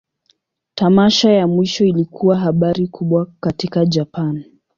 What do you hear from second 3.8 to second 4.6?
Japan.